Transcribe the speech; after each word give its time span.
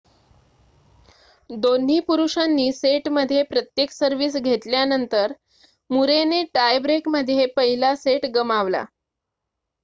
दोन्ही 1.49 1.99
पुरुषांनी 1.99 2.71
सेटमध्ये 2.71 3.43
प्रत्येक 3.43 3.91
सर्विस 3.91 4.37
घेतल्यानंतर 4.37 5.33
मुरे 5.89 6.23
ने 6.23 6.43
टाय 6.53 6.79
ब्रेकमध्ये 6.79 7.45
पहिला 7.55 7.95
सेट 7.95 8.25
गमावला 8.35 8.83